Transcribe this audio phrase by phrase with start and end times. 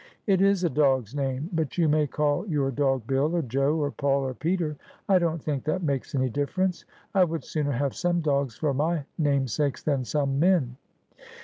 [0.25, 1.51] 'It is a dog's name.
[1.53, 4.75] But you may call your dog Bill, or Joe, or Paul, or Peter.
[5.07, 6.85] I don't think that makes any difference.
[7.13, 10.75] I would sooner have some dogs for my namesakes than some men.'